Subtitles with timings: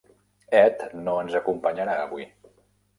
[0.61, 0.77] Ed
[1.09, 2.31] no ens acompanyarà avui.